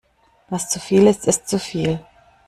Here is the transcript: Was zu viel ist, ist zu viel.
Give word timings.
Was 0.49 0.67
zu 0.69 0.79
viel 0.79 1.05
ist, 1.05 1.27
ist 1.27 1.47
zu 1.47 1.59
viel. 1.59 2.03